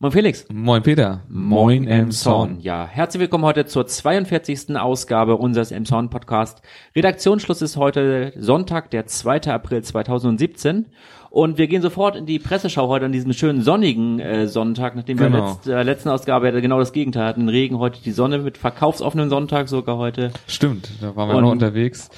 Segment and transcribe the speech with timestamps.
[0.00, 0.46] Moin Felix.
[0.52, 1.24] Moin Peter.
[1.28, 2.60] Moin Emson.
[2.60, 4.76] Ja, herzlich willkommen heute zur 42.
[4.76, 6.62] Ausgabe unseres Emson Podcast.
[6.94, 9.40] Redaktionsschluss ist heute Sonntag, der 2.
[9.52, 10.86] April 2017.
[11.30, 15.18] Und wir gehen sofort in die Presseschau heute an diesem schönen sonnigen äh, Sonntag, nachdem
[15.18, 15.58] wir Genau.
[15.64, 17.48] in der letzten Ausgabe ja genau das Gegenteil hatten.
[17.48, 20.30] Regen, heute die Sonne mit verkaufsoffenen Sonntag sogar heute.
[20.46, 22.08] Stimmt, da waren wir Und- noch unterwegs.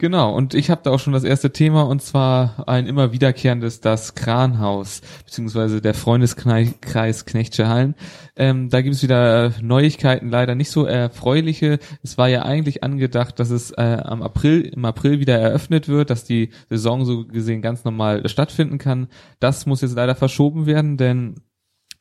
[0.00, 3.80] Genau, und ich habe da auch schon das erste Thema und zwar ein immer wiederkehrendes,
[3.80, 7.94] das Kranhaus, beziehungsweise der Freundeskreis Knechtsche Hallen.
[8.34, 11.80] Ähm, da gibt es wieder Neuigkeiten, leider nicht so erfreuliche.
[12.02, 16.08] Es war ja eigentlich angedacht, dass es äh, am April, im April wieder eröffnet wird,
[16.08, 19.08] dass die Saison so gesehen ganz normal stattfinden kann.
[19.38, 21.34] Das muss jetzt leider verschoben werden, denn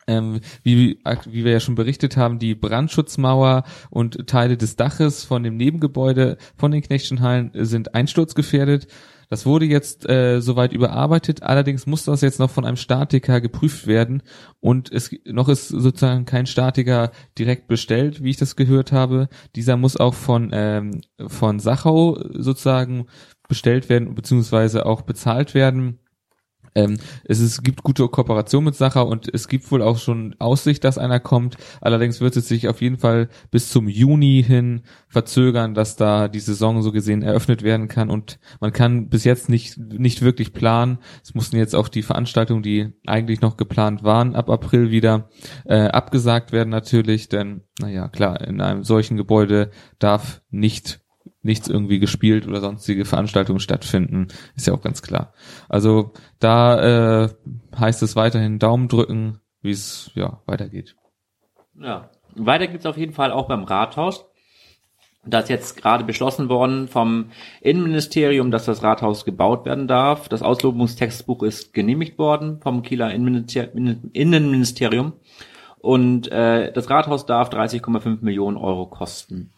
[0.10, 1.00] ähm, wie,
[1.30, 6.38] wie wir ja schon berichtet haben, die Brandschutzmauer und Teile des Daches von dem Nebengebäude
[6.58, 8.88] von den Knechtchenhallen sind einsturzgefährdet.
[9.30, 13.86] Das wurde jetzt äh, soweit überarbeitet, allerdings muss das jetzt noch von einem Statiker geprüft
[13.86, 14.24] werden
[14.60, 19.30] und es noch ist sozusagen kein Statiker direkt bestellt, wie ich das gehört habe.
[19.56, 23.06] Dieser muss auch von ähm, von Sachau sozusagen
[23.48, 26.00] bestellt werden beziehungsweise auch bezahlt werden.
[26.76, 30.84] Ähm, es ist, gibt gute Kooperation mit Sacher und es gibt wohl auch schon Aussicht,
[30.84, 31.58] dass einer kommt.
[31.82, 36.40] Allerdings wird es sich auf jeden Fall bis zum Juni hin verzögern, dass da die
[36.40, 41.00] Saison so gesehen eröffnet werden kann und man kann bis jetzt nicht, nicht wirklich planen.
[41.24, 45.30] Es mussten jetzt auch die Veranstaltungen, die eigentlich noch geplant waren, ab April wieder
[45.66, 51.02] äh, abgesagt werden natürlich, denn, naja, klar, in einem solchen Gebäude darf nicht
[51.42, 55.34] nichts irgendwie gespielt oder sonstige Veranstaltungen stattfinden, ist ja auch ganz klar.
[55.68, 57.30] Also da äh,
[57.78, 60.96] heißt es weiterhin Daumen drücken, wie es ja weitergeht.
[61.76, 62.10] Ja.
[62.36, 64.26] Weiter gibt's auf jeden Fall auch beim Rathaus.
[65.26, 70.30] Da ist jetzt gerade beschlossen worden vom Innenministerium, dass das Rathaus gebaut werden darf.
[70.30, 73.70] Das Auslobungstextbuch ist genehmigt worden vom Kieler Innenminister-
[74.14, 75.14] Innenministerium.
[75.80, 79.54] Und äh, das Rathaus darf 30,5 Millionen Euro kosten.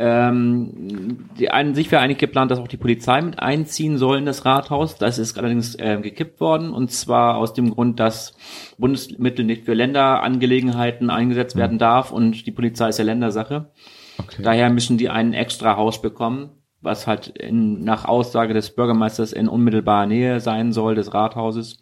[0.00, 4.26] Ähm, die an sich wäre eigentlich geplant, dass auch die Polizei mit einziehen soll in
[4.26, 4.96] das Rathaus.
[4.96, 8.36] Das ist allerdings äh, gekippt worden und zwar aus dem Grund, dass
[8.78, 13.72] Bundesmittel nicht für Länderangelegenheiten eingesetzt werden darf und die Polizei ist ja Ländersache.
[14.18, 14.42] Okay.
[14.44, 16.50] Daher müssen die ein extra Haus bekommen,
[16.80, 21.80] was halt in, nach Aussage des Bürgermeisters in unmittelbarer Nähe sein soll des Rathauses.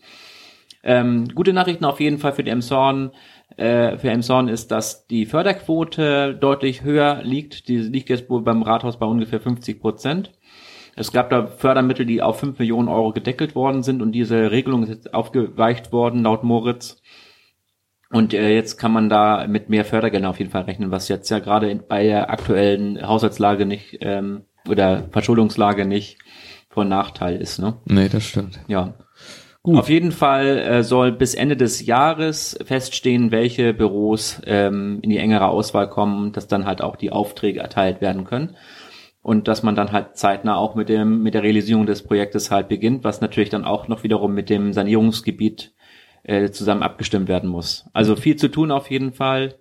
[0.83, 3.11] Ähm, gute Nachrichten auf jeden Fall für die Emshorn.
[3.57, 7.69] Äh, für Emshorn ist, dass die Förderquote deutlich höher liegt.
[7.69, 10.33] Die liegt jetzt wohl beim Rathaus bei ungefähr 50 Prozent.
[10.95, 14.83] Es gab da Fördermittel, die auf 5 Millionen Euro gedeckelt worden sind und diese Regelung
[14.83, 17.03] ist jetzt aufgeweicht worden laut Moritz.
[18.11, 21.29] Und äh, jetzt kann man da mit mehr Fördergeldern auf jeden Fall rechnen, was jetzt
[21.29, 26.19] ja gerade bei der aktuellen Haushaltslage nicht ähm, oder Verschuldungslage nicht
[26.71, 27.59] von Nachteil ist.
[27.59, 27.79] Ne?
[27.87, 28.61] Nee, das stimmt.
[28.69, 28.95] Ja.
[29.67, 29.79] Gut.
[29.79, 35.19] Auf jeden Fall äh, soll bis Ende des Jahres feststehen, welche Büros ähm, in die
[35.19, 38.57] engere Auswahl kommen, dass dann halt auch die Aufträge erteilt werden können.
[39.23, 42.69] Und dass man dann halt zeitnah auch mit dem, mit der Realisierung des Projektes halt
[42.69, 45.75] beginnt, was natürlich dann auch noch wiederum mit dem Sanierungsgebiet
[46.23, 47.87] äh, zusammen abgestimmt werden muss.
[47.93, 49.57] Also viel zu tun auf jeden Fall.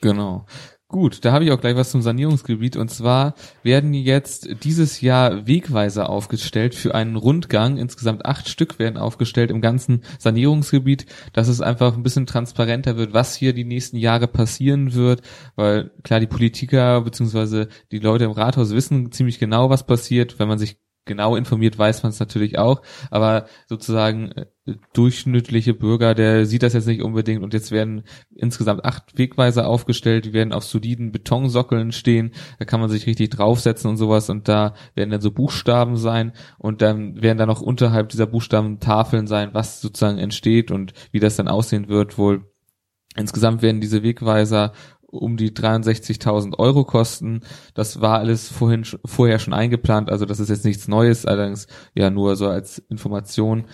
[0.00, 0.46] Genau.
[0.88, 2.76] Gut, da habe ich auch gleich was zum Sanierungsgebiet.
[2.76, 7.76] Und zwar werden jetzt dieses Jahr Wegweiser aufgestellt für einen Rundgang.
[7.76, 13.14] Insgesamt acht Stück werden aufgestellt im ganzen Sanierungsgebiet, dass es einfach ein bisschen transparenter wird,
[13.14, 15.22] was hier die nächsten Jahre passieren wird,
[15.56, 20.46] weil klar die Politiker beziehungsweise die Leute im Rathaus wissen ziemlich genau, was passiert, wenn
[20.46, 24.46] man sich genau informiert, weiß man es natürlich auch, aber sozusagen äh,
[24.92, 27.42] durchschnittliche Bürger, der sieht das jetzt nicht unbedingt.
[27.42, 28.02] Und jetzt werden
[28.34, 33.30] insgesamt acht Wegweiser aufgestellt, die werden auf soliden Betonsockeln stehen, da kann man sich richtig
[33.30, 34.28] draufsetzen und sowas.
[34.28, 36.32] Und da werden dann so Buchstaben sein.
[36.58, 41.20] Und dann werden da noch unterhalb dieser Buchstaben Tafeln sein, was sozusagen entsteht und wie
[41.20, 42.44] das dann aussehen wird, wohl.
[43.16, 44.72] Insgesamt werden diese Wegweiser
[45.08, 47.40] um die 63.000 Euro kosten.
[47.74, 52.10] Das war alles vorhin, vorher schon eingeplant, also das ist jetzt nichts Neues, allerdings ja
[52.10, 53.66] nur so als Information.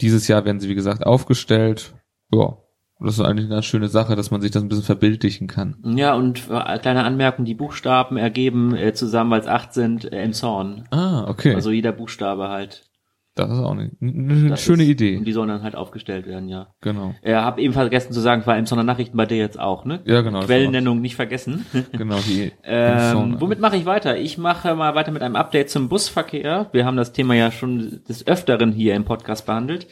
[0.00, 1.94] Dieses Jahr werden sie, wie gesagt, aufgestellt.
[2.32, 2.56] Ja,
[3.00, 5.76] das ist eigentlich eine ganz schöne Sache, dass man sich das ein bisschen verbildlichen kann.
[5.96, 10.22] Ja, und äh, kleine Anmerkung, die Buchstaben ergeben äh, zusammen, weil es acht sind, äh,
[10.22, 10.86] im Zorn.
[10.90, 11.54] Ah, okay.
[11.54, 12.89] Also jeder Buchstabe halt.
[13.36, 15.20] Das ist auch eine, eine schöne ist, Und Idee.
[15.20, 16.74] die sollen dann halt aufgestellt werden, ja.
[16.80, 17.14] Genau.
[17.22, 20.00] Äh, hab eben vergessen zu sagen, war im Sonder Nachrichten bei dir jetzt auch, ne?
[20.04, 20.40] Ja, genau.
[20.40, 21.64] Quellennennung nicht vergessen.
[21.92, 24.16] Genau, die ähm, womit mache ich weiter?
[24.16, 26.68] Ich mache mal weiter mit einem Update zum Busverkehr.
[26.72, 29.86] Wir haben das Thema ja schon des Öfteren hier im Podcast behandelt.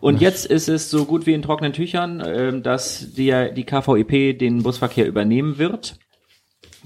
[0.00, 4.38] Und jetzt ist es so gut wie in trockenen Tüchern, ähm, dass die, die KVEP
[4.38, 5.98] den Busverkehr übernehmen wird.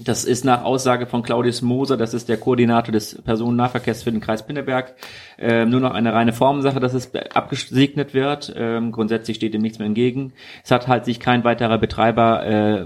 [0.03, 4.21] Das ist nach Aussage von Claudius Moser, das ist der Koordinator des Personennahverkehrs für den
[4.21, 4.95] Kreis Pinneberg,
[5.37, 8.53] äh, nur noch eine reine Formsache, dass es abgesegnet wird.
[8.55, 10.33] Ähm, grundsätzlich steht dem nichts mehr entgegen.
[10.63, 12.85] Es hat halt sich kein weiterer Betreiber äh,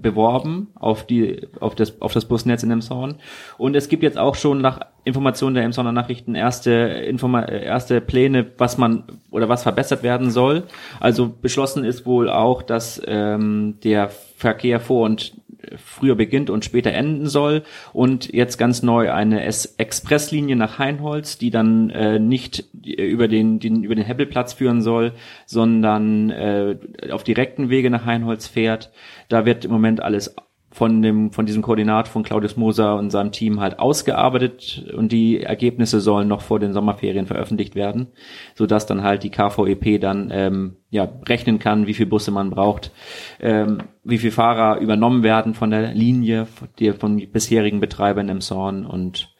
[0.00, 3.16] beworben auf die auf das auf das Busnetz in Emshorn.
[3.58, 8.78] Und es gibt jetzt auch schon nach Informationen der Emshorner Nachrichten erste erste Pläne, was
[8.78, 10.64] man oder was verbessert werden soll.
[11.00, 15.32] Also beschlossen ist wohl auch, dass ähm, der Verkehr vor und
[15.76, 17.62] früher beginnt und später enden soll
[17.92, 23.84] und jetzt ganz neu eine Expresslinie nach Heinholz, die dann äh, nicht über den, den
[23.84, 25.12] über den Hebbelplatz führen soll,
[25.46, 26.76] sondern äh,
[27.10, 28.90] auf direkten Wege nach Heinholz fährt.
[29.28, 30.34] Da wird im Moment alles
[30.72, 35.42] von dem von diesem Koordinat von Claudius Moser und seinem Team halt ausgearbeitet und die
[35.42, 38.08] Ergebnisse sollen noch vor den Sommerferien veröffentlicht werden,
[38.54, 42.50] so dass dann halt die KVEP dann ähm, ja rechnen kann, wie viel Busse man
[42.50, 42.92] braucht,
[43.40, 46.46] ähm, wie viel Fahrer übernommen werden von der Linie,
[46.78, 49.34] die von bisherigen Betreibern im Zorn und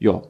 [0.00, 0.22] ja,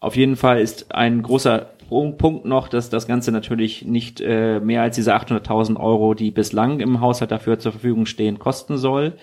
[0.00, 1.70] auf jeden Fall ist ein großer
[2.16, 6.80] Punkt noch, dass das Ganze natürlich nicht äh, mehr als diese 800.000 Euro, die bislang
[6.80, 9.14] im Haushalt dafür zur Verfügung stehen, kosten soll.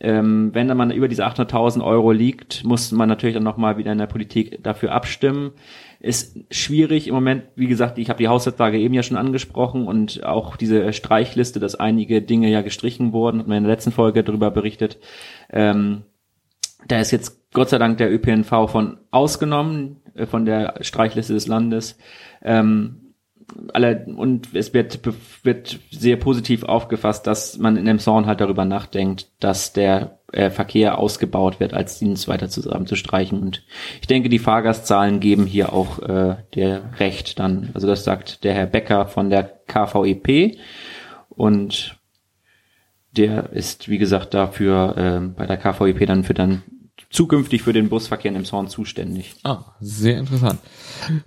[0.00, 3.98] Ähm, wenn man über diese 800.000 Euro liegt, muss man natürlich dann nochmal wieder in
[3.98, 5.52] der Politik dafür abstimmen.
[6.00, 10.24] Ist schwierig im Moment, wie gesagt, ich habe die Haushaltslage eben ja schon angesprochen und
[10.24, 14.22] auch diese Streichliste, dass einige Dinge ja gestrichen wurden, hat man in der letzten Folge
[14.22, 14.98] darüber berichtet.
[15.50, 16.02] Ähm,
[16.86, 20.02] da ist jetzt Gott sei Dank der ÖPNV von ausgenommen.
[20.18, 21.96] Äh, von der Streichliste des Landes.
[22.42, 23.14] Ähm,
[23.72, 25.00] alle, und es wird,
[25.42, 30.50] wird sehr positiv aufgefasst, dass man in dem Zorn halt darüber nachdenkt, dass der äh,
[30.50, 33.40] Verkehr ausgebaut wird, als Dienst weiter zusammen zu streichen.
[33.40, 33.64] Und
[34.02, 37.70] ich denke, die Fahrgastzahlen geben hier auch äh, der Recht dann.
[37.72, 40.58] Also das sagt der Herr Becker von der KVEP.
[41.30, 41.96] Und
[43.16, 46.62] der ist, wie gesagt, dafür äh, bei der KVEP dann für dann
[47.10, 49.34] zukünftig für den Busverkehr im Zorn zuständig.
[49.44, 50.60] Ah, sehr interessant.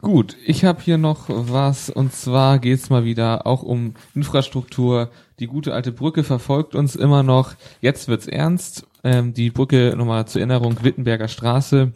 [0.01, 5.09] Gut, ich habe hier noch was und zwar geht's mal wieder auch um Infrastruktur.
[5.39, 7.55] Die gute alte Brücke verfolgt uns immer noch.
[7.81, 8.85] Jetzt wird's ernst.
[9.03, 11.93] Ähm, die Brücke nochmal zur Erinnerung Wittenberger Straße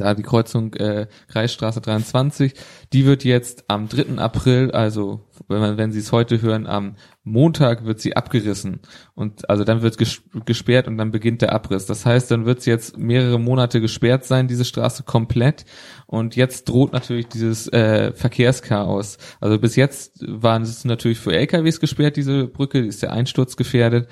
[0.00, 2.54] da die Kreuzung äh, Kreisstraße 23,
[2.92, 4.18] die wird jetzt am 3.
[4.18, 8.80] April, also wenn man, wenn Sie es heute hören, am Montag wird sie abgerissen
[9.14, 11.86] und also dann wird ges gesperrt und dann beginnt der Abriss.
[11.86, 15.64] Das heißt, dann wird es jetzt mehrere Monate gesperrt sein, diese Straße komplett
[16.06, 19.18] und jetzt droht natürlich dieses äh, Verkehrschaos.
[19.40, 23.56] Also bis jetzt waren es natürlich für LKWs gesperrt, diese Brücke, die ist der Einsturz
[23.56, 24.08] gefährdet.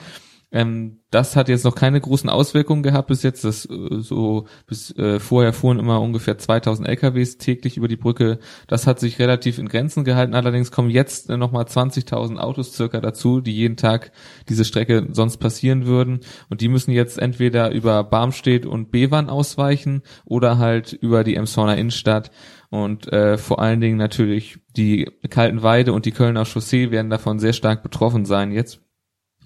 [0.51, 3.45] Ähm, das hat jetzt noch keine großen Auswirkungen gehabt bis jetzt.
[3.45, 8.39] Das äh, so bis äh, vorher fuhren immer ungefähr 2000 LKWs täglich über die Brücke.
[8.67, 10.35] Das hat sich relativ in Grenzen gehalten.
[10.35, 14.13] Allerdings kommen jetzt äh, noch mal 20.000 Autos circa dazu, die jeden Tag
[14.49, 16.21] diese Strecke sonst passieren würden.
[16.49, 21.77] Und die müssen jetzt entweder über Barmstedt und Bewan ausweichen oder halt über die Emshorner
[21.77, 22.31] Innenstadt.
[22.71, 27.55] Und äh, vor allen Dingen natürlich die Kaltenweide und die Kölner Chaussee werden davon sehr
[27.55, 28.81] stark betroffen sein jetzt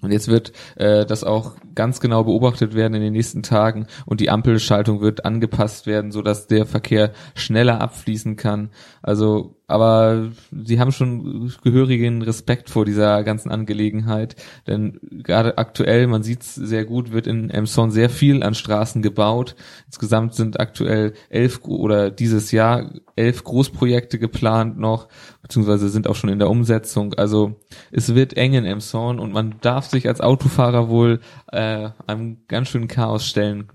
[0.03, 4.19] und jetzt wird äh, das auch ganz genau beobachtet werden in den nächsten Tagen und
[4.19, 8.69] die Ampelschaltung wird angepasst werden, so dass der Verkehr schneller abfließen kann.
[9.01, 14.35] Also aber sie haben schon gehörigen Respekt vor dieser ganzen Angelegenheit,
[14.67, 19.01] denn gerade aktuell, man sieht es sehr gut, wird in Emson sehr viel an Straßen
[19.01, 19.55] gebaut.
[19.85, 25.07] Insgesamt sind aktuell elf oder dieses Jahr elf Großprojekte geplant noch,
[25.41, 27.13] beziehungsweise sind auch schon in der Umsetzung.
[27.13, 27.55] Also
[27.91, 31.21] es wird eng in Emson und man darf sich als Autofahrer wohl
[31.51, 33.69] äh, einem ganz schönen Chaos stellen.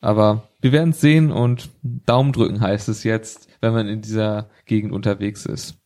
[0.00, 4.50] Aber wir werden es sehen und Daumen drücken heißt es jetzt wenn man in dieser
[4.66, 5.76] Gegend unterwegs ist.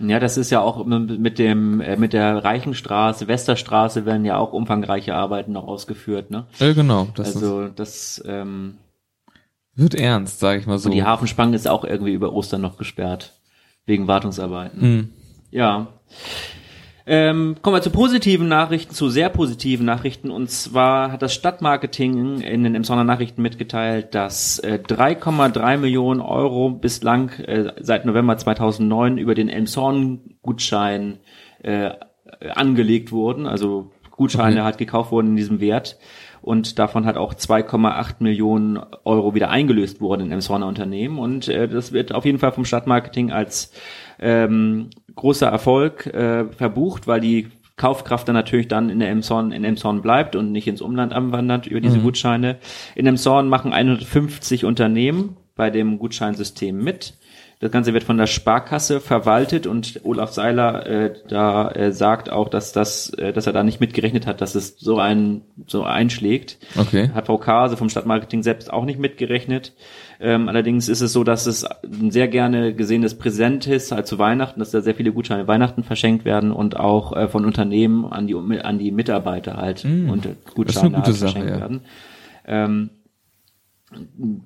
[0.00, 4.52] Ja, das ist ja auch mit dem äh, mit der Reichenstraße, Westerstraße werden ja auch
[4.52, 6.46] umfangreiche Arbeiten noch ausgeführt, ne?
[6.58, 7.06] Ja, genau.
[7.14, 8.78] Das also das ähm,
[9.76, 10.88] wird ernst, sage ich mal so.
[10.88, 13.38] Und die Hafenspange ist auch irgendwie über Ostern noch gesperrt
[13.86, 14.80] wegen Wartungsarbeiten.
[14.80, 15.08] Mhm.
[15.52, 15.86] Ja.
[17.06, 20.30] Ähm, kommen wir zu positiven Nachrichten, zu sehr positiven Nachrichten.
[20.30, 26.70] Und zwar hat das Stadtmarketing in den Emsonner Nachrichten mitgeteilt, dass äh, 3,3 Millionen Euro
[26.70, 31.18] bislang äh, seit November 2009 über den Emson-Gutschein
[31.62, 31.90] äh,
[32.54, 33.46] angelegt wurden.
[33.46, 34.64] Also Gutscheine okay.
[34.64, 35.98] halt gekauft wurden in diesem Wert.
[36.40, 41.18] Und davon hat auch 2,8 Millionen Euro wieder eingelöst worden in Emsonner Unternehmen.
[41.18, 43.72] Und äh, das wird auf jeden Fall vom Stadtmarketing als
[44.18, 49.64] ähm, großer Erfolg äh, verbucht, weil die Kaufkraft dann natürlich dann in der Emson, in
[49.64, 52.04] Emson bleibt und nicht ins Umland anwandert über diese mhm.
[52.04, 52.58] Gutscheine.
[52.94, 57.14] In Emson machen 150 Unternehmen bei dem Gutscheinsystem mit.
[57.64, 62.50] Das Ganze wird von der Sparkasse verwaltet und Olaf Seiler äh, da äh, sagt auch,
[62.50, 66.58] dass das, äh, dass er da nicht mitgerechnet hat, dass es so ein so einschlägt.
[66.76, 67.08] Okay.
[67.14, 69.72] Hat Frau Kase vom Stadtmarketing selbst auch nicht mitgerechnet.
[70.20, 74.18] Ähm, allerdings ist es so, dass es ein sehr gerne gesehenes Präsent ist, halt zu
[74.18, 78.26] Weihnachten, dass da sehr viele Gutscheine Weihnachten verschenkt werden und auch äh, von Unternehmen an
[78.26, 81.60] die an die Mitarbeiter halt Mm, und eine Gutscheine halt Sache, verschenkt ja.
[81.60, 81.80] werden.
[82.44, 82.90] Ähm,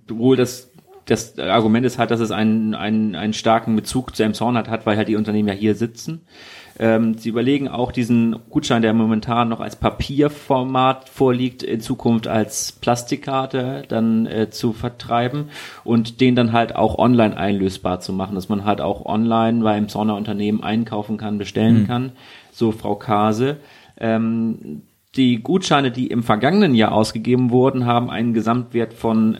[0.06, 0.67] wohl das
[1.08, 4.84] das Argument ist halt, dass es einen, einen, einen starken Bezug zu Emshorn hat, hat,
[4.84, 6.20] weil halt die Unternehmen ja hier sitzen.
[6.78, 12.72] Ähm, sie überlegen auch diesen Gutschein, der momentan noch als Papierformat vorliegt, in Zukunft als
[12.72, 15.48] Plastikkarte dann äh, zu vertreiben
[15.82, 19.76] und den dann halt auch online einlösbar zu machen, dass man halt auch online bei
[19.76, 22.12] Emshorner Unternehmen einkaufen kann, bestellen kann.
[22.52, 23.56] So Frau Kase.
[23.98, 24.82] Ähm,
[25.16, 29.38] die Gutscheine, die im vergangenen Jahr ausgegeben wurden, haben einen Gesamtwert von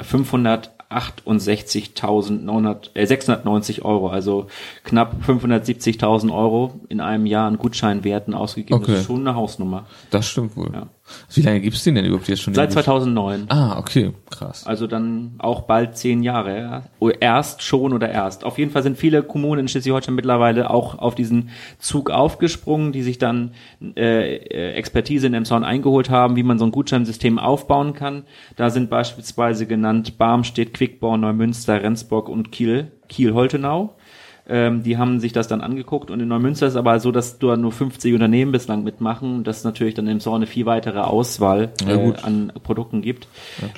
[0.91, 4.47] 568.900, äh, 690 Euro, also
[4.85, 8.81] knapp 570.000 Euro in einem Jahr an Gutscheinwerten ausgegeben.
[8.81, 8.93] Okay.
[8.93, 9.87] Das ist schon eine Hausnummer.
[10.11, 10.71] Das stimmt wohl.
[10.73, 10.87] Ja.
[11.33, 12.55] Wie lange gibt's den denn überhaupt jetzt schon?
[12.55, 13.47] Seit den 2009.
[13.49, 14.67] Ah, okay, krass.
[14.67, 16.59] Also dann auch bald zehn Jahre.
[16.59, 16.83] Ja.
[16.99, 18.45] Oh, Erst schon oder erst.
[18.45, 23.03] Auf jeden Fall sind viele Kommunen in Schleswig-Holstein mittlerweile auch auf diesen Zug aufgesprungen, die
[23.03, 23.53] sich dann
[23.97, 28.25] äh, äh, Expertise in Emshorn eingeholt haben, wie man so ein Gutscheinsystem aufbauen kann.
[28.57, 33.97] Da sind beispielsweise genannt Barmstedt, Quickborn, Neumünster, Rendsburg und Kiel, Kiel-Holtenau.
[34.49, 37.39] Ähm, die haben sich das dann angeguckt und in Neumünster ist es aber so, dass
[37.39, 41.01] da nur 50 Unternehmen bislang mitmachen und das natürlich dann im Zorn eine viel weitere
[41.01, 42.25] Auswahl Ja, äh, gut.
[42.25, 43.29] an Produkten gibt.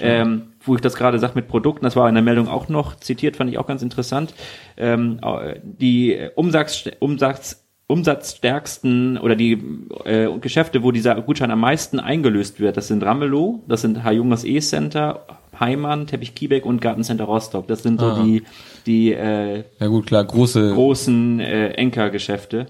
[0.00, 2.94] ähm, wo ich das gerade sage mit Produkten, das war in der Meldung auch noch
[2.96, 4.34] zitiert, fand ich auch ganz interessant.
[4.76, 9.58] Ähm, äh, die Umsatz, Umsatz, umsatzstärksten oder die
[10.04, 14.44] äh, Geschäfte, wo dieser Gutschein am meisten eingelöst wird, das sind Ramelow, das sind H-Junges
[14.44, 15.26] E-Center,
[15.60, 17.68] Heimann, Teppich Kiebeck und Gartencenter Rostock.
[17.68, 18.22] Das sind so Ah.
[18.24, 18.42] die,
[18.86, 20.72] die äh, Ja gut, klar, große.
[20.72, 22.66] großen äh, Enker-Geschäfte,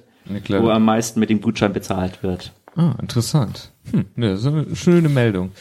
[0.49, 2.53] Ja, wo am meisten mit dem Gutschein bezahlt wird.
[2.77, 3.71] Ah, interessant.
[3.93, 5.53] Hm, ne, so eine schöne Meldung.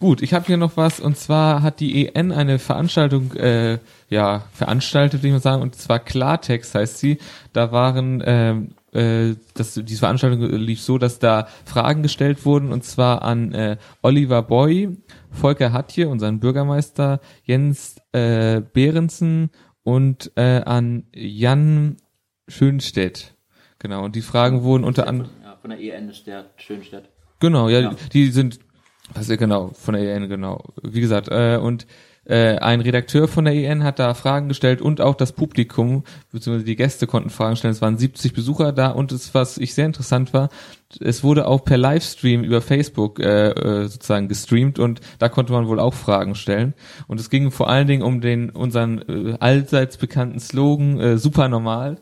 [0.00, 4.44] Gut, ich habe hier noch was und zwar hat die EN eine Veranstaltung äh, ja
[4.52, 7.18] veranstaltet, würde ich mal sagen, und zwar Klartext heißt sie.
[7.52, 12.84] Da waren ähm, äh, das, diese Veranstaltung lief so, dass da Fragen gestellt wurden und
[12.84, 14.96] zwar an äh, Oliver Boy,
[15.30, 19.50] Volker Hatje, unseren Bürgermeister, Jens äh, Behrensen
[19.82, 21.96] und äh, an Jan
[22.48, 23.34] Schönstedt.
[23.78, 27.08] Genau, und die Fragen wurden unter anderem Ja, von der EN ist der Schönstadt.
[27.40, 27.94] Genau, ja, Ja.
[28.12, 28.58] die sind,
[29.14, 30.64] was genau, von der EN, genau.
[30.82, 31.86] Wie gesagt, äh, und
[32.24, 36.66] äh, ein Redakteur von der EN hat da Fragen gestellt und auch das Publikum, beziehungsweise
[36.66, 37.72] die Gäste konnten Fragen stellen.
[37.72, 40.50] Es waren 70 Besucher da und es, was ich sehr interessant war,
[41.00, 45.68] es wurde auch per Livestream über Facebook äh, äh, sozusagen gestreamt und da konnte man
[45.68, 46.74] wohl auch Fragen stellen.
[47.06, 51.48] Und es ging vor allen Dingen um den unseren äh, allseits bekannten Slogan äh, super
[51.48, 51.98] normal.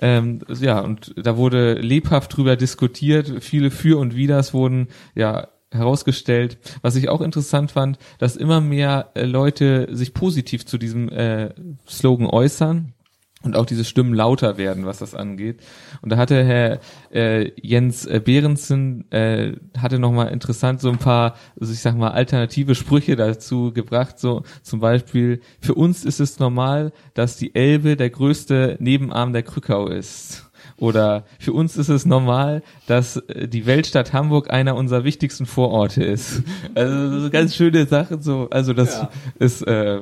[0.00, 6.58] Ähm, ja, und da wurde lebhaft drüber diskutiert, viele für und widers wurden ja herausgestellt.
[6.82, 11.50] Was ich auch interessant fand, dass immer mehr äh, Leute sich positiv zu diesem äh,
[11.86, 12.94] Slogan äußern
[13.42, 15.60] und auch diese Stimmen lauter werden, was das angeht.
[16.02, 16.80] Und da hatte Herr
[17.12, 21.96] äh, Jens äh, Behrensen äh, hatte noch mal interessant so ein paar, also ich sag
[21.96, 24.18] mal alternative Sprüche dazu gebracht.
[24.18, 29.44] So zum Beispiel: Für uns ist es normal, dass die Elbe der größte Nebenarm der
[29.44, 30.47] Krückau ist.
[30.78, 36.02] Oder für uns ist es normal, dass äh, die Weltstadt Hamburg einer unserer wichtigsten Vororte
[36.04, 36.42] ist.
[36.74, 38.48] Also so ganz schöne Sachen so.
[38.50, 39.10] Also das Ja.
[39.38, 40.00] ist äh,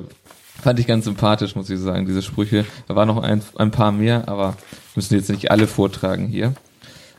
[0.61, 2.65] Fand ich ganz sympathisch, muss ich sagen, diese Sprüche.
[2.87, 4.57] Da waren noch ein, ein paar mehr, aber
[4.95, 6.53] müssen jetzt nicht alle vortragen hier.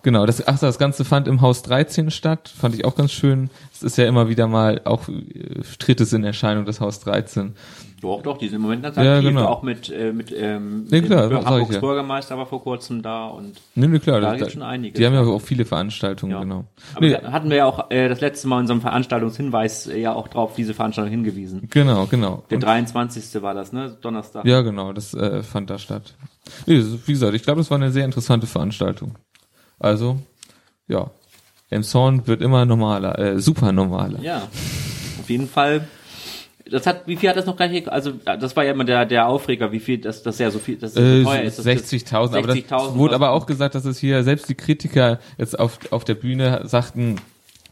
[0.03, 3.51] Genau, das, ach, das Ganze fand im Haus 13 statt, fand ich auch ganz schön.
[3.73, 7.55] Es ist ja immer wieder mal auch äh, tritt es in Erscheinung, das Haus 13.
[8.01, 9.47] Doch, doch, die sind im Moment ganz Ja, aktiv, genau.
[9.47, 11.81] auch mit, äh, mit ähm, Nee, klar, dem Hamburgs ja.
[11.81, 14.21] Bürgermeister war vor kurzem da und Nee, nee, klar.
[14.21, 14.99] Da gibt's schon einiges.
[14.99, 16.41] Die haben ja auch viele Veranstaltungen, ja.
[16.41, 16.65] genau.
[16.95, 19.99] Aber Nee, da hatten wir ja auch äh, das letzte Mal in unserem Veranstaltungshinweis äh,
[20.01, 21.67] ja auch drauf diese Veranstaltung hingewiesen.
[21.71, 22.45] genau, genau.
[22.51, 23.43] Der Und- 23.
[23.43, 23.97] war das, ne?
[24.01, 24.45] Donnerstag.
[24.45, 26.15] Ja, genau, das äh, fand da statt.
[26.67, 29.17] Nee, wie gesagt, ich glaube, das war eine sehr interessante Veranstaltung.
[29.81, 30.19] Also,
[30.87, 31.11] ja,
[31.71, 34.21] Emshorn wird immer normaler, äh, super normaler.
[34.21, 34.43] Ja,
[35.21, 35.87] auf jeden Fall.
[36.71, 39.27] Das hat, wie viel hat das noch gleich, also das war ja immer der, der
[39.27, 41.59] Aufreger, wie viel, dass das ja so viel, dass das Äh, so teuer ist.
[41.59, 44.55] dass das 60.000, aber das 60.000 wurde aber auch gesagt, dass es hier selbst die
[44.55, 47.17] Kritiker jetzt auf, auf der Bühne sagten,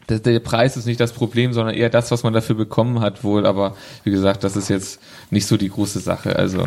[0.08, 3.24] der, der Preis ist nicht das Problem, sondern eher das, was man dafür bekommen hat
[3.24, 5.00] wohl, aber wie gesagt, das ist jetzt
[5.30, 6.66] nicht so die große Sache, also.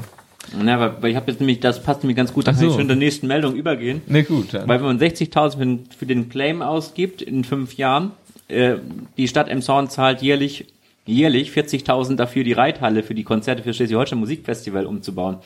[0.62, 2.65] Na, aber weil ich habe jetzt nämlich, das passt mir ganz gut, da Ach kann
[2.65, 2.79] ich so.
[2.79, 4.01] schon der nächsten Meldung übergehen.
[4.07, 4.53] Ne, gut.
[4.53, 4.67] Dann.
[4.67, 8.12] Weil wenn man 60.000 für, den- für den Claim ausgibt in fünf Jahren,
[8.48, 8.75] äh,
[9.15, 10.65] die Stadt Emshorn zahlt jährlich
[11.10, 15.38] jährlich 40.000 dafür die Reithalle für die Konzerte für Schleswig-Holstein Musikfestival umzubauen.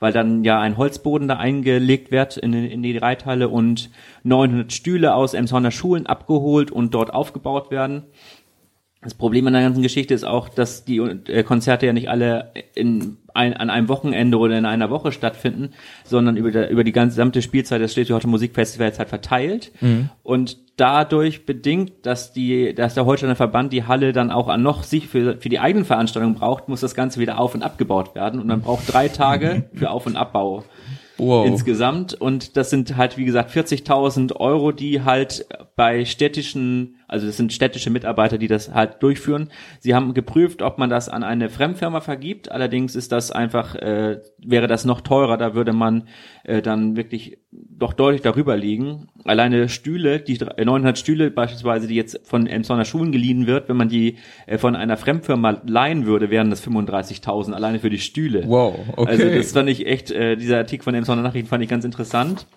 [0.00, 3.90] weil dann ja ein Holzboden da eingelegt wird in, in die Reithalle und
[4.24, 8.02] 900 Stühle aus Emshorner Schulen abgeholt und dort aufgebaut werden.
[9.00, 12.52] Das Problem an der ganzen Geschichte ist auch, dass die äh, Konzerte ja nicht alle
[12.74, 15.70] in ein, an einem Wochenende oder in einer Woche stattfinden,
[16.04, 19.72] sondern über, der, über die gesamte Spielzeit des Schleswig-Holstein Musikfestivals halt verteilt.
[19.80, 20.08] Mhm.
[20.22, 24.84] Und dadurch bedingt, dass die, dass der Holsteiner Verband die Halle dann auch an noch
[24.84, 28.40] sich für, für die eigenen Veranstaltungen braucht, muss das Ganze wieder auf und abgebaut werden.
[28.40, 30.64] Und man braucht drei Tage für Auf- und Abbau
[31.18, 31.46] wow.
[31.46, 32.14] insgesamt.
[32.14, 37.52] Und das sind halt, wie gesagt, 40.000 Euro, die halt bei städtischen, also das sind
[37.52, 39.48] städtische Mitarbeiter, die das halt durchführen.
[39.78, 42.50] Sie haben geprüft, ob man das an eine Fremdfirma vergibt.
[42.50, 45.36] Allerdings ist das einfach, äh, wäre das noch teurer.
[45.36, 46.08] Da würde man
[46.42, 49.06] äh, dann wirklich doch deutlich darüber liegen.
[49.24, 53.88] Alleine Stühle, die 900 Stühle beispielsweise, die jetzt von Emsonner Schulen geliehen wird, wenn man
[53.88, 54.16] die
[54.46, 58.42] äh, von einer Fremdfirma leihen würde, wären das 35.000 alleine für die Stühle.
[58.46, 59.10] Wow, okay.
[59.10, 62.48] Also das fand ich echt, äh, dieser Artikel von Emsonner Nachrichten fand ich ganz interessant.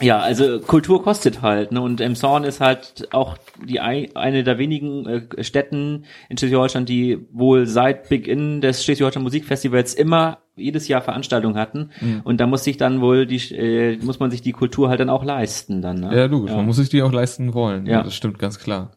[0.00, 1.80] Ja, also Kultur kostet halt, ne?
[1.80, 7.66] Und Emshorn ist halt auch die eine der wenigen äh, Städten in Schleswig-Holstein, die wohl
[7.66, 11.90] seit Beginn des Schleswig-Holstein Musikfestivals immer jedes Jahr Veranstaltungen hatten.
[12.00, 12.20] Mhm.
[12.24, 15.10] Und da muss sich dann wohl die äh, muss man sich die Kultur halt dann
[15.10, 16.00] auch leisten dann.
[16.00, 16.16] Ne?
[16.16, 16.50] Ja, logisch.
[16.50, 16.56] Ja.
[16.56, 17.86] Man muss sich die auch leisten wollen.
[17.86, 17.98] Ja.
[17.98, 18.92] ja, das stimmt ganz klar.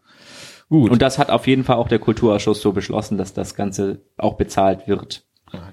[0.69, 0.89] Gut.
[0.89, 4.35] Und das hat auf jeden Fall auch der Kulturausschuss so beschlossen, dass das Ganze auch
[4.35, 5.25] bezahlt wird.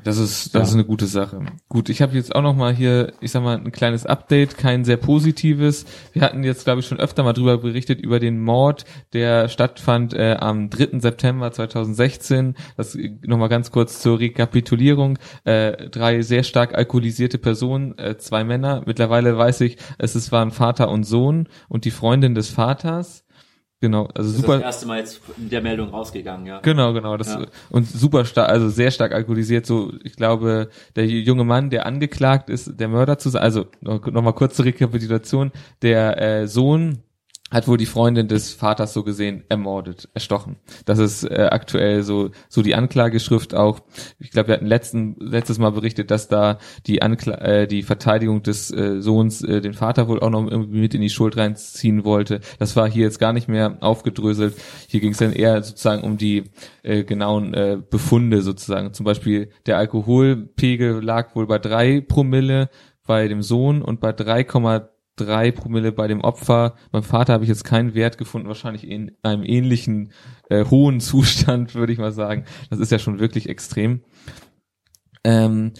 [0.05, 0.69] Das ist, das ja.
[0.69, 1.41] ist eine gute Sache.
[1.69, 4.85] Gut, ich habe jetzt auch noch mal hier, ich sag mal, ein kleines Update, kein
[4.85, 5.85] sehr positives.
[6.13, 10.15] Wir hatten jetzt, glaube ich, schon öfter mal drüber berichtet, über den Mord, der stattfand
[10.15, 11.01] äh, am 3.
[11.01, 12.55] September 2016.
[12.77, 15.19] Das noch mal ganz kurz zur Rekapitulierung.
[15.45, 18.83] Äh, drei sehr stark alkoholisierte Personen, äh, zwei Männer.
[18.87, 23.25] Mittlerweile weiß ich, es, es waren Vater und Sohn und die Freundin des Vaters.
[23.83, 24.57] Genau, also das super.
[24.57, 26.61] Ist das erste Mal jetzt in der Meldung rausgegangen, ja.
[26.61, 27.47] Genau, genau, das ja.
[27.71, 29.65] und super stark, also sehr stark alkoholisiert.
[29.65, 33.43] So, ich glaube, der junge Mann, der angeklagt ist, der Mörder zu sein.
[33.43, 36.99] Also noch, noch kurze Rekapitulation: Der äh, Sohn
[37.51, 40.57] hat wohl die Freundin des Vaters so gesehen ermordet, erstochen.
[40.85, 43.81] Das ist äh, aktuell so so die Anklageschrift auch.
[44.19, 48.43] Ich glaube, wir hatten letzten letztes Mal berichtet, dass da die Ankla äh, die Verteidigung
[48.43, 52.05] des äh, Sohns äh, den Vater wohl auch noch irgendwie mit in die Schuld reinziehen
[52.05, 52.41] wollte.
[52.59, 54.55] Das war hier jetzt gar nicht mehr aufgedröselt.
[54.87, 56.45] Hier ging es dann eher sozusagen um die
[56.83, 58.93] äh, genauen äh, Befunde sozusagen.
[58.93, 62.69] Zum Beispiel der Alkoholpegel lag wohl bei drei Promille
[63.07, 64.83] bei dem Sohn und bei 3,3
[65.25, 66.75] drei Promille bei dem Opfer.
[66.91, 70.13] Beim Vater habe ich jetzt keinen Wert gefunden, wahrscheinlich in einem ähnlichen
[70.49, 72.45] äh, hohen Zustand, würde ich mal sagen.
[72.71, 74.03] Das ist ja schon wirklich extrem.
[75.25, 75.73] Ähm,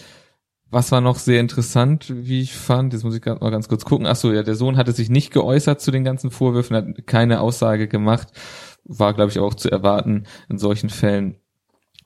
[0.69, 4.07] was war noch sehr interessant, wie ich fand, jetzt muss ich mal ganz kurz gucken.
[4.07, 7.41] Ach so, ja, der Sohn hatte sich nicht geäußert zu den ganzen Vorwürfen, hat keine
[7.41, 8.29] Aussage gemacht.
[8.85, 11.35] War, glaube ich, auch zu erwarten in solchen Fällen.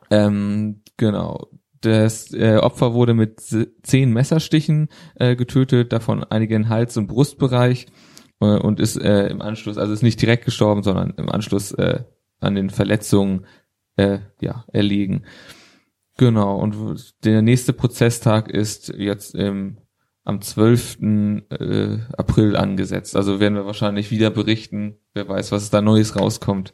[0.10, 1.48] Ähm, genau.
[1.86, 3.42] Das äh, Opfer wurde mit
[3.84, 7.86] zehn Messerstichen äh, getötet, davon einige in Hals- und Brustbereich
[8.42, 12.00] äh, und ist äh, im Anschluss, also ist nicht direkt gestorben, sondern im Anschluss äh,
[12.40, 13.46] an den Verletzungen
[13.98, 15.26] äh, ja erlegen.
[16.18, 19.78] Genau, und der nächste Prozesstag ist jetzt im,
[20.24, 20.98] am 12.
[21.52, 23.16] Äh, April angesetzt.
[23.16, 24.98] Also werden wir wahrscheinlich wieder berichten.
[25.14, 26.74] Wer weiß, was da Neues rauskommt.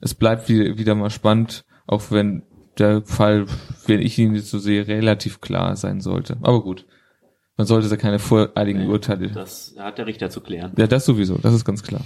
[0.00, 2.42] Es bleibt wieder mal spannend, auch wenn
[2.78, 3.46] der Fall,
[3.86, 6.36] wenn ich ihn jetzt so sehe, relativ klar sein sollte.
[6.42, 6.86] Aber gut.
[7.56, 9.28] Man sollte da keine voreiligen nee, Urteile.
[9.28, 10.72] Das hat der Richter zu klären.
[10.78, 12.00] Ja, das sowieso, das ist ganz klar.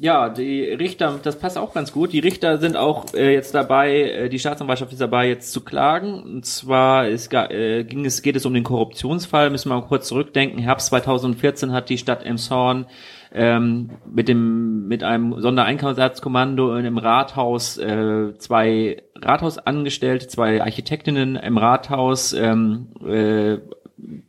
[0.00, 2.12] Ja, die Richter, das passt auch ganz gut.
[2.12, 6.22] Die Richter sind auch äh, jetzt dabei, äh, die Staatsanwaltschaft ist dabei, jetzt zu klagen.
[6.22, 9.48] Und zwar ist, äh, ging es, geht es um den Korruptionsfall.
[9.50, 10.58] Müssen wir mal kurz zurückdenken.
[10.58, 12.86] Herbst 2014 hat die Stadt Emshorn
[13.32, 21.58] ähm, mit dem mit einem Sondereinsatzkommando in einem Rathaus äh, zwei Rathausangestellte, zwei Architektinnen im
[21.58, 23.58] Rathaus ähm, äh,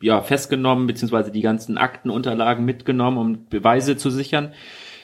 [0.02, 4.54] ja festgenommen beziehungsweise die ganzen Aktenunterlagen mitgenommen, um Beweise zu sichern.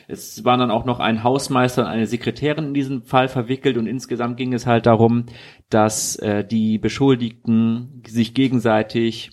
[0.07, 3.87] Es waren dann auch noch ein Hausmeister und eine Sekretärin in diesem Fall verwickelt und
[3.87, 5.25] insgesamt ging es halt darum,
[5.69, 9.31] dass äh, die Beschuldigten sich gegenseitig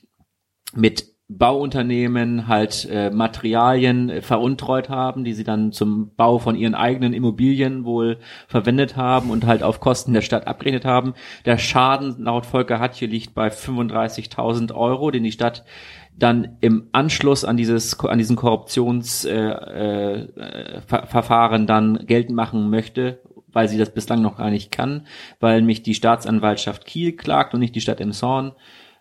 [0.75, 6.75] mit Bauunternehmen halt äh, Materialien äh, veruntreut haben, die sie dann zum Bau von ihren
[6.75, 11.14] eigenen Immobilien wohl verwendet haben und halt auf Kosten der Stadt abgerechnet haben.
[11.45, 15.64] Der Schaden laut Volker Hatje liegt bei 35.000 Euro, den die Stadt
[16.19, 23.21] dann im Anschluss an dieses an diesen Korruptionsverfahren äh, äh, Verfahren dann geltend machen möchte,
[23.47, 25.07] weil sie das bislang noch gar nicht kann,
[25.38, 28.53] weil mich die Staatsanwaltschaft Kiel klagt und nicht die Stadt Emshorn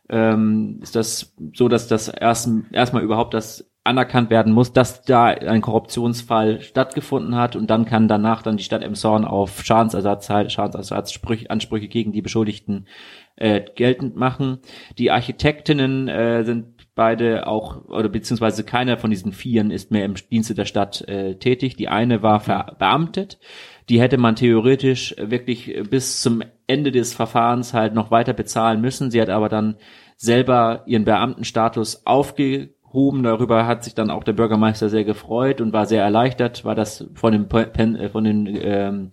[0.09, 5.25] ähm, ist das so, dass das erst erstmal überhaupt das anerkannt werden muss, dass da
[5.25, 10.51] ein Korruptionsfall stattgefunden hat und dann kann danach dann die Stadt Emshorn auf Schadensersatz halt
[10.51, 12.87] Schadensersatzansprüche gegen die Beschuldigten
[13.35, 14.59] äh, geltend machen.
[14.97, 20.15] Die Architektinnen äh, sind beide auch oder beziehungsweise keiner von diesen Vieren ist mehr im
[20.15, 21.77] Dienste der Stadt äh, tätig.
[21.77, 23.39] Die eine war verbeamtet,
[23.89, 29.09] die hätte man theoretisch wirklich bis zum Ende des Verfahrens halt noch weiter bezahlen müssen.
[29.09, 29.77] Sie hat aber dann
[30.15, 33.23] selber ihren Beamtenstatus aufge Huben.
[33.23, 37.07] Darüber hat sich dann auch der Bürgermeister sehr gefreut und war sehr erleichtert, weil das
[37.15, 39.11] von dem äh, von den ähm,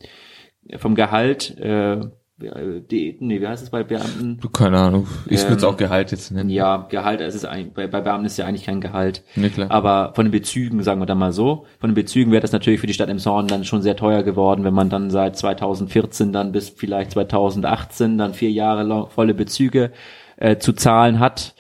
[0.76, 2.00] vom Gehalt äh,
[2.38, 4.38] die, nee, wie heißt es bei Beamten?
[4.52, 5.06] Keine Ahnung.
[5.26, 6.50] Ich ähm, würde es auch Gehalt jetzt nennen.
[6.50, 9.22] Ja, Gehalt, es ist eigentlich, bei, bei Beamten ist ja eigentlich kein Gehalt.
[9.36, 9.70] Nee, klar.
[9.70, 12.80] Aber von den Bezügen, sagen wir dann mal so, von den Bezügen wäre das natürlich
[12.80, 16.52] für die Stadt Emshorn dann schon sehr teuer geworden, wenn man dann seit 2014 dann
[16.52, 19.92] bis vielleicht 2018 dann vier Jahre lang volle Bezüge
[20.36, 21.54] äh, zu zahlen hat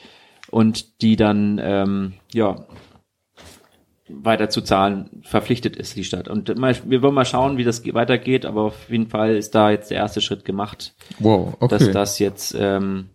[0.50, 2.66] und die dann ähm, ja
[4.08, 6.28] weiter zu zahlen verpflichtet ist die Stadt.
[6.28, 9.70] Und mal, wir wollen mal schauen, wie das weitergeht, aber auf jeden Fall ist da
[9.70, 11.68] jetzt der erste Schritt gemacht, wow, okay.
[11.68, 13.10] dass das jetzt ähm,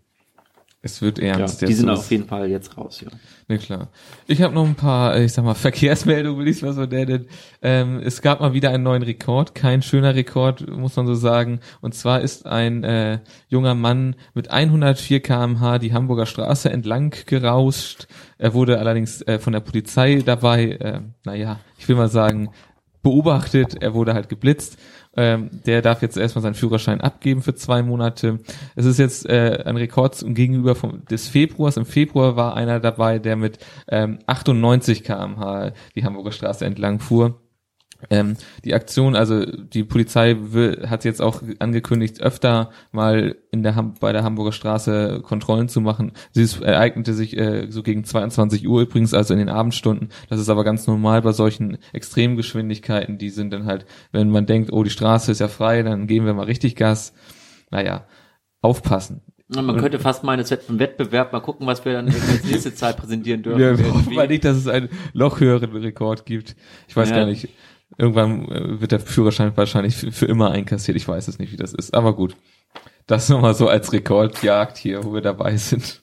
[0.84, 1.62] es wird ernst.
[1.62, 3.12] Ja, die sind auf jeden Fall jetzt raus, ja.
[3.48, 3.90] Ne, klar.
[4.26, 7.28] Ich habe noch ein paar, ich sag mal, Verkehrsmeldungen, will ich mal so nennen.
[7.62, 11.60] Ähm, es gab mal wieder einen neuen Rekord, kein schöner Rekord, muss man so sagen.
[11.82, 18.08] Und zwar ist ein äh, junger Mann mit 104 kmh die Hamburger Straße entlang gerauscht.
[18.40, 22.50] Er wurde allerdings äh, von der Polizei dabei, äh, naja, ich will mal sagen,
[23.04, 23.82] beobachtet.
[23.82, 24.78] Er wurde halt geblitzt
[25.16, 28.40] ähm, der darf jetzt erstmal seinen Führerschein abgeben für zwei Monate.
[28.76, 31.78] Es ist jetzt äh, ein Rekord gegenüber vom, des Februars.
[31.78, 37.42] Im Februar war einer dabei, der mit ähm, 98 kmh die Hamburger Straße entlang fuhr.
[38.10, 38.36] Ähm,
[38.66, 43.96] die Aktion, also die Polizei will, hat jetzt auch angekündigt, öfter mal in der Ham
[44.00, 46.14] bei der Hamburger Straße Kontrollen zu machen.
[46.32, 50.10] Sie ereignete sich äh, so gegen 22 Uhr übrigens, also in den Abendstunden.
[50.30, 53.18] Das ist aber ganz normal bei solchen Extremgeschwindigkeiten.
[53.18, 56.26] Die sind dann halt, wenn man denkt, oh, die Straße ist ja frei, dann geben
[56.26, 57.14] wir mal richtig Gas.
[57.70, 58.06] Naja,
[58.62, 59.22] aufpassen.
[59.54, 61.34] Man könnte fast meinen, es wird ein Wettbewerb.
[61.34, 63.60] Mal gucken, was wir dann als nächste Zeit präsentieren dürfen.
[63.60, 66.56] Wir hoffen mal nicht, dass es einen noch höheren Rekord gibt.
[66.88, 67.18] Ich weiß ja.
[67.18, 67.50] gar nicht.
[67.98, 70.98] Irgendwann äh, wird der Führerschein wahrscheinlich für, immer einkassiert.
[70.98, 71.94] Ich weiß es nicht, wie das ist.
[71.94, 72.36] Aber gut.
[73.08, 76.02] Das nochmal so als Rekordjagd hier, wo wir dabei sind.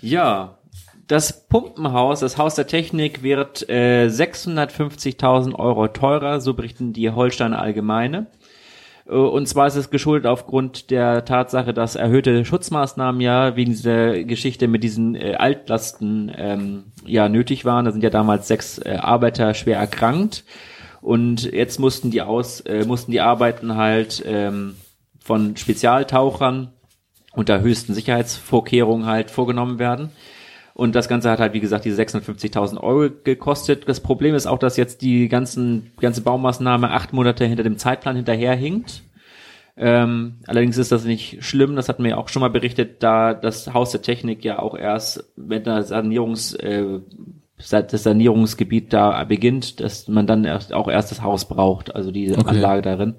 [0.00, 0.58] Ja,
[1.06, 7.60] das Pumpenhaus, das Haus der Technik wird äh, 650.000 Euro teurer, so berichten die Holsteiner
[7.60, 8.26] Allgemeine.
[9.08, 14.22] Äh, und zwar ist es geschuldet aufgrund der Tatsache, dass erhöhte Schutzmaßnahmen ja wegen dieser
[14.24, 17.84] Geschichte mit diesen äh, Altlasten ähm, ja nötig waren.
[17.84, 20.44] Da sind ja damals sechs äh, Arbeiter schwer erkrankt
[21.00, 24.76] und jetzt mussten die aus äh, mussten die Arbeiten halt ähm,
[25.20, 26.72] von Spezialtauchern
[27.34, 30.10] unter höchsten Sicherheitsvorkehrungen halt vorgenommen werden.
[30.78, 33.88] Und das Ganze hat halt, wie gesagt, diese 650.000 Euro gekostet.
[33.88, 38.14] Das Problem ist auch, dass jetzt die ganzen, ganze Baumaßnahme acht Monate hinter dem Zeitplan
[38.14, 39.02] hinterherhinkt.
[39.76, 43.34] Ähm, allerdings ist das nicht schlimm, das hatten wir ja auch schon mal berichtet, da
[43.34, 47.00] das Haus der Technik ja auch erst wenn der Sanierungs, äh,
[47.56, 52.38] das Sanierungsgebiet da beginnt, dass man dann erst, auch erst das Haus braucht, also diese
[52.38, 52.50] okay.
[52.50, 53.16] Anlage darin.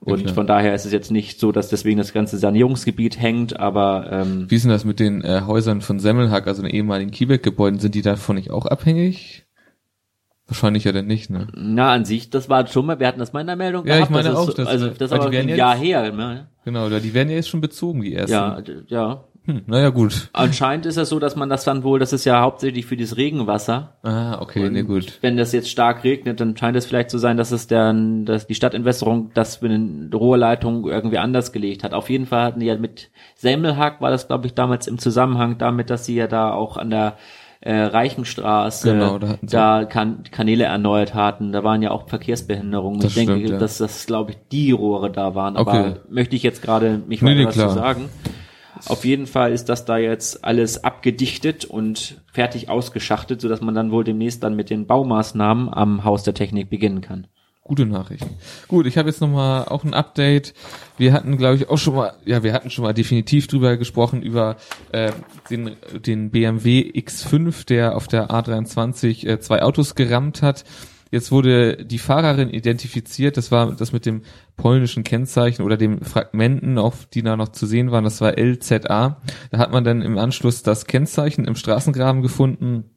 [0.00, 3.58] Und ja, von daher ist es jetzt nicht so, dass deswegen das ganze Sanierungsgebiet hängt,
[3.58, 7.10] aber ähm, Wie ist denn das mit den äh, Häusern von Semmelhack, also den ehemaligen
[7.10, 9.44] Kiebeck-Gebäuden, sind die davon nicht auch abhängig?
[10.46, 11.48] Wahrscheinlich ja dann nicht, ne?
[11.54, 13.96] Na, an sich, das war schon mal, wir hatten das mal in der Meldung ja,
[13.96, 14.10] gehabt.
[14.10, 14.54] Ja, ich meine das auch.
[14.54, 16.10] das, also das ist aber ein Jahr her.
[16.10, 16.48] Ne?
[16.64, 18.32] Genau, oder die werden ja jetzt schon bezogen, die ersten.
[18.32, 19.24] Ja, ja.
[19.48, 20.28] Hm, naja, gut.
[20.34, 23.16] Anscheinend ist es so, dass man das dann wohl, das ist ja hauptsächlich für das
[23.16, 23.94] Regenwasser.
[24.02, 25.18] Ah, okay, Und nee, gut.
[25.22, 28.26] Wenn das jetzt stark regnet, dann scheint es vielleicht zu so sein, dass es dann,
[28.26, 31.94] dass die Stadtentwässerung das für eine Rohrleitung irgendwie anders gelegt hat.
[31.94, 35.56] Auf jeden Fall hatten die ja mit Semmelhack war das, glaube ich, damals im Zusammenhang
[35.56, 37.16] damit, dass sie ja da auch an der
[37.60, 41.52] äh, Reichenstraße genau, da, da kan Kanäle erneuert hatten.
[41.52, 43.00] Da waren ja auch Verkehrsbehinderungen.
[43.00, 43.58] Das ich stimmt, denke, ja.
[43.58, 45.56] dass das, glaube ich, die Rohre da waren.
[45.56, 45.94] Aber Okay.
[46.08, 47.68] möchte ich jetzt gerade mich Nee, weiter nee, was klar.
[47.70, 48.08] zu sagen.
[48.86, 53.90] Auf jeden Fall ist das da jetzt alles abgedichtet und fertig ausgeschachtet, sodass man dann
[53.90, 57.26] wohl demnächst dann mit den Baumaßnahmen am Haus der Technik beginnen kann.
[57.68, 58.30] Gute Nachrichten.
[58.66, 60.54] Gut, ich habe jetzt noch mal auch ein Update.
[60.96, 64.22] Wir hatten, glaube ich, auch schon mal, ja, wir hatten schon mal definitiv drüber gesprochen
[64.22, 64.56] über
[64.90, 65.12] äh,
[65.50, 70.64] den, den BMW X5, der auf der A23 äh, zwei Autos gerammt hat.
[71.10, 73.36] Jetzt wurde die Fahrerin identifiziert.
[73.36, 74.22] Das war das mit dem
[74.56, 78.04] polnischen Kennzeichen oder dem Fragmenten, auf die da noch zu sehen waren.
[78.04, 79.20] Das war LZA.
[79.50, 82.90] Da hat man dann im Anschluss das Kennzeichen im Straßengraben gefunden.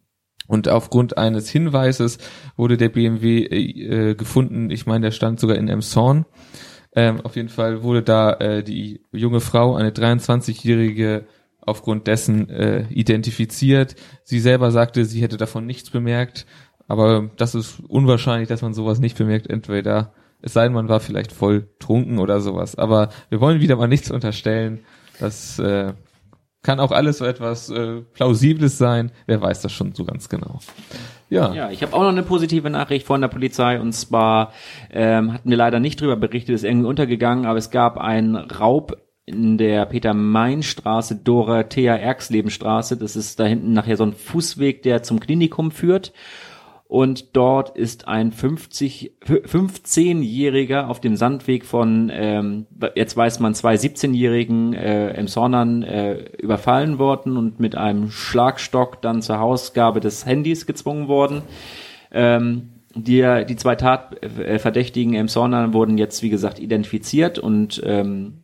[0.48, 2.18] Und aufgrund eines Hinweises
[2.58, 4.70] wurde der BMW äh, gefunden.
[4.70, 6.26] Ich meine, der stand sogar in Emshorn.
[6.94, 11.26] Ähm, auf jeden Fall wurde da äh, die junge Frau, eine 23-jährige
[11.62, 13.96] aufgrund dessen äh, identifiziert.
[14.24, 16.46] Sie selber sagte, sie hätte davon nichts bemerkt,
[16.92, 19.50] aber das ist unwahrscheinlich, dass man sowas nicht bemerkt.
[19.50, 22.76] Entweder es sei denn, man war vielleicht voll trunken oder sowas.
[22.76, 24.80] Aber wir wollen wieder mal nichts unterstellen.
[25.20, 25.94] Das äh,
[26.64, 29.12] kann auch alles so etwas äh, Plausibles sein.
[29.26, 30.60] Wer weiß das schon so ganz genau.
[31.30, 31.54] Ja.
[31.54, 34.52] Ja, ich habe auch noch eine positive Nachricht von der Polizei und zwar
[34.92, 38.98] ähm, hatten wir leider nicht drüber berichtet, ist irgendwie untergegangen, aber es gab einen Raub
[39.26, 42.98] in der Peter-Main-Straße, Dorothea-Erxleben-Straße.
[42.98, 46.12] Das ist da hinten nachher so ein Fußweg, der zum Klinikum führt
[46.92, 53.76] und dort ist ein 50, 15-Jähriger auf dem Sandweg von, ähm, jetzt weiß man, zwei
[53.76, 60.26] 17-Jährigen äh, im Sornern äh, überfallen worden und mit einem Schlagstock dann zur Hausgabe des
[60.26, 61.44] Handys gezwungen worden.
[62.12, 68.41] Ähm, die, die zwei Tatverdächtigen im Sornern wurden jetzt, wie gesagt, identifiziert und ähm,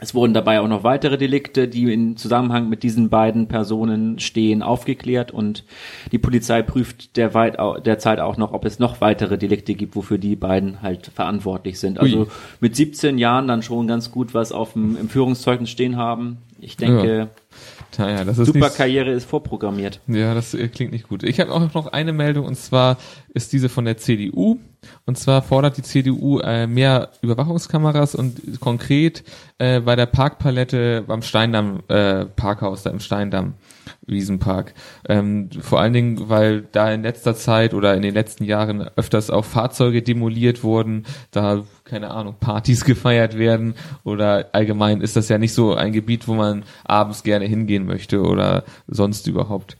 [0.00, 4.62] es wurden dabei auch noch weitere Delikte, die in Zusammenhang mit diesen beiden Personen stehen,
[4.62, 5.64] aufgeklärt und
[6.10, 10.34] die Polizei prüft derweit, derzeit auch noch, ob es noch weitere Delikte gibt, wofür die
[10.34, 12.00] beiden halt verantwortlich sind.
[12.00, 12.26] Also Ui.
[12.58, 16.38] mit 17 Jahren dann schon ganz gut was auf dem im Führungszeugnis stehen haben.
[16.60, 17.28] Ich denke, ja.
[17.98, 20.00] Naja, das ist Super Karriere ist vorprogrammiert.
[20.06, 21.22] Ja, das klingt nicht gut.
[21.22, 22.96] Ich habe auch noch eine Meldung und zwar
[23.32, 24.58] ist diese von der CDU.
[25.06, 29.24] Und zwar fordert die CDU äh, mehr Überwachungskameras und konkret
[29.58, 33.54] äh, bei der Parkpalette beim Steindamm äh, Parkhaus da im Steindamm
[34.06, 34.74] Wiesenpark.
[35.08, 39.30] Ähm, vor allen Dingen, weil da in letzter Zeit oder in den letzten Jahren öfters
[39.30, 45.38] auch Fahrzeuge demoliert wurden, da keine Ahnung, Partys gefeiert werden oder allgemein ist das ja
[45.38, 49.76] nicht so ein Gebiet, wo man abends gerne hingehen möchte oder sonst überhaupt.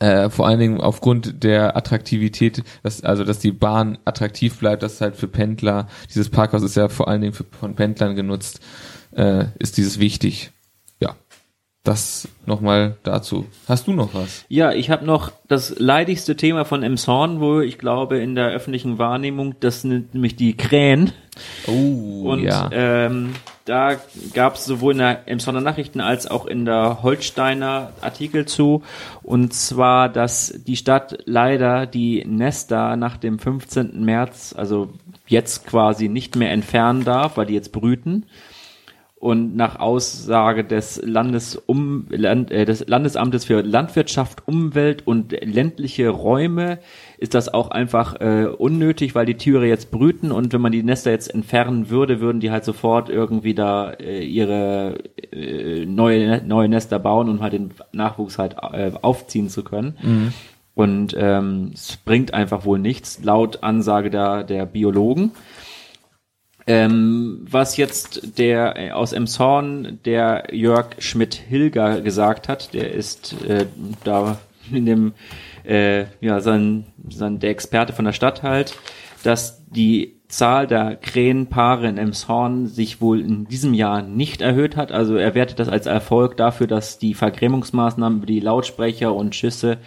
[0.00, 4.94] Äh, vor allen Dingen aufgrund der Attraktivität, dass, also dass die Bahn attraktiv bleibt, das
[4.94, 8.60] ist halt für Pendler, dieses Parkhaus ist ja vor allen Dingen für, von Pendlern genutzt,
[9.12, 10.53] äh, ist dieses wichtig.
[11.84, 13.44] Das nochmal dazu.
[13.68, 14.46] Hast du noch was?
[14.48, 18.96] Ja, ich habe noch das leidigste Thema von Emshorn, wo ich glaube in der öffentlichen
[18.96, 21.12] Wahrnehmung, das sind nämlich die Krähen.
[21.66, 22.70] Oh, Und ja.
[22.72, 23.34] ähm,
[23.66, 23.96] da
[24.32, 28.82] gab es sowohl in der Emshorner Nachrichten als auch in der Holsteiner Artikel zu.
[29.22, 34.02] Und zwar, dass die Stadt leider die Nester nach dem 15.
[34.02, 34.88] März, also
[35.26, 38.24] jetzt quasi nicht mehr entfernen darf, weil die jetzt brüten.
[39.24, 46.78] Und nach Aussage des, Landesum, Land, äh, des Landesamtes für Landwirtschaft, Umwelt und ländliche Räume
[47.16, 50.82] ist das auch einfach äh, unnötig, weil die Tiere jetzt brüten und wenn man die
[50.82, 54.98] Nester jetzt entfernen würde, würden die halt sofort irgendwie da äh, ihre
[55.32, 59.96] äh, neue, neue Nester bauen, um halt den Nachwuchs halt äh, aufziehen zu können.
[60.02, 60.32] Mhm.
[60.74, 65.30] Und ähm, es bringt einfach wohl nichts, laut Ansage der, der Biologen.
[66.66, 73.66] Ähm, was jetzt der äh, aus Emshorn, der Jörg Schmidt-Hilger gesagt hat, der ist äh,
[74.02, 74.38] da
[74.72, 75.12] in dem,
[75.64, 78.76] äh, ja, sein, sein, der Experte von der Stadt halt,
[79.22, 84.90] dass die Zahl der Krähenpaare in Emshorn sich wohl in diesem Jahr nicht erhöht hat.
[84.90, 89.78] Also er wertet das als Erfolg dafür, dass die Vergrämungsmaßnahmen über die Lautsprecher und Schüsse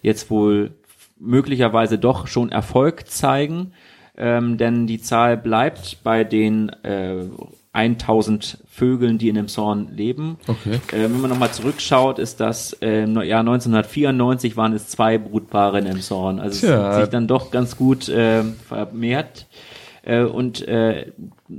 [0.00, 0.72] jetzt wohl
[1.20, 3.72] möglicherweise doch schon Erfolg zeigen
[4.16, 7.24] ähm, denn die Zahl bleibt bei den äh,
[7.72, 10.36] 1000 Vögeln, die in dem Zorn leben.
[10.46, 10.74] Okay.
[10.92, 15.78] Äh, wenn man nochmal zurückschaut, ist das äh, im Jahr 1994 waren es zwei Brutpaare
[15.78, 16.38] in dem Zorn.
[16.38, 16.68] Also Tja.
[16.68, 19.46] es hat sich dann doch ganz gut äh, vermehrt.
[20.02, 21.12] Äh, und äh,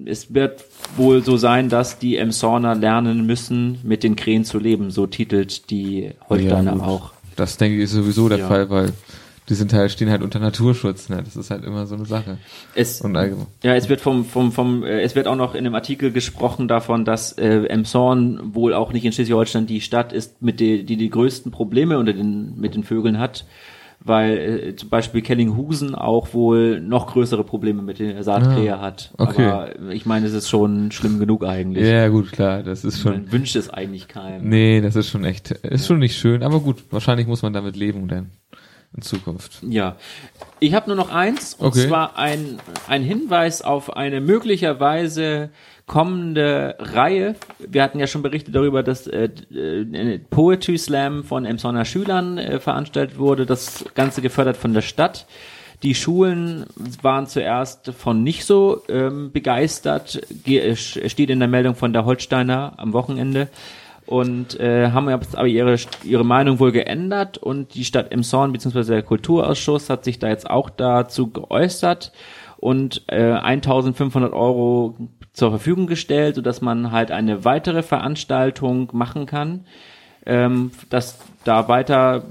[0.06, 0.66] es wird
[0.98, 4.92] wohl so sein, dass die Emshorner lernen müssen, mit den Krähen zu leben.
[4.92, 7.14] So titelt die Holsteiner ja, auch.
[7.36, 8.48] Das denke ich ist sowieso der ja.
[8.48, 8.94] Fall, weil
[9.50, 11.22] die sind halt, stehen halt unter Naturschutz, ne?
[11.24, 12.38] Das ist halt immer so eine Sache.
[12.76, 13.48] Es, und allgemein.
[13.64, 16.68] Ja, es wird vom, vom, vom, äh, es wird auch noch in dem Artikel gesprochen
[16.68, 20.98] davon, dass äh, Emshorn wohl auch nicht in Schleswig-Holstein die Stadt ist, mit die, die
[20.98, 23.46] die größten Probleme unter den, mit den Vögeln hat
[24.06, 29.14] weil äh, zum Beispiel Kellinghusen auch wohl noch größere Probleme mit der Saatkrähe ah, hat.
[29.18, 29.46] Okay.
[29.46, 31.88] Aber ich meine, es ist schon schlimm genug eigentlich.
[31.88, 33.14] Ja, gut, klar, das ist schon.
[33.14, 34.50] Man wünscht es eigentlich keinem.
[34.50, 35.88] Nee, das ist schon echt, ist ja.
[35.88, 38.32] schon nicht schön, aber gut, wahrscheinlich muss man damit leben dann
[38.96, 39.60] in Zukunft.
[39.68, 39.96] Ja.
[40.60, 41.88] Ich habe nur noch eins, und okay.
[41.88, 45.50] zwar ein, ein Hinweis auf eine möglicherweise
[45.86, 47.36] kommende Reihe.
[47.60, 52.60] Wir hatten ja schon berichtet darüber, dass äh, äh, Poetry Slam von Emsonner Schülern äh,
[52.60, 53.46] veranstaltet wurde.
[53.46, 55.26] Das Ganze gefördert von der Stadt.
[55.82, 56.66] Die Schulen
[57.02, 62.74] waren zuerst von nicht so ähm, begeistert, Ge steht in der Meldung von der Holsteiner
[62.78, 63.50] am Wochenende
[64.06, 68.84] und äh, haben aber ihre, ihre Meinung wohl geändert und die Stadt Emshorn bzw.
[68.84, 72.12] der Kulturausschuss hat sich da jetzt auch dazu geäußert
[72.58, 74.96] und äh, 1500 Euro
[75.34, 79.66] zur Verfügung gestellt, sodass man halt eine weitere Veranstaltung machen kann,
[80.26, 82.24] ähm, dass da weiter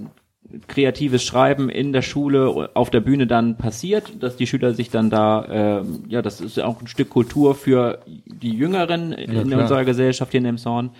[0.68, 5.10] kreatives Schreiben in der Schule auf der Bühne dann passiert, dass die Schüler sich dann
[5.10, 9.60] da, äh, ja, das ist ja auch ein Stück Kultur für die Jüngeren in klar.
[9.60, 10.90] unserer Gesellschaft hier in Emshorn.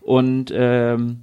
[0.00, 1.20] Und ähm,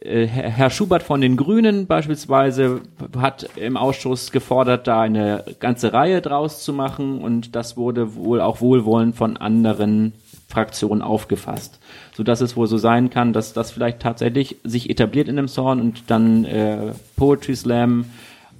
[0.00, 2.82] äh, Herr Schubert von den Grünen beispielsweise
[3.18, 8.40] hat im Ausschuss gefordert, da eine ganze Reihe draus zu machen und das wurde wohl
[8.40, 10.12] auch wohlwollend von anderen
[10.48, 11.80] Fraktionen aufgefasst,
[12.14, 15.48] so dass es wohl so sein kann, dass das vielleicht tatsächlich sich etabliert in dem
[15.48, 18.04] Zorn und dann äh, Poetry Slam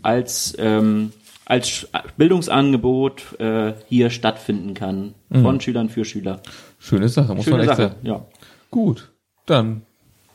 [0.03, 1.12] als ähm,
[1.45, 6.40] als Bildungsangebot äh, hier stattfinden kann von Schülern für Schüler.
[6.81, 8.01] Schöne Sache, muss Schöne man echt Sache, sagen.
[8.03, 8.27] ja.
[8.73, 9.12] Gut,
[9.46, 9.82] dann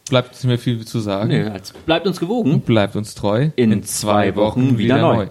[0.10, 1.30] bleibt nicht mehr viel zu sagen.
[1.30, 1.50] Nee,
[1.86, 2.62] bleibt uns gewogen.
[2.62, 3.50] Bleibt uns treu.
[3.56, 5.28] In zwei Wochen wieder neu.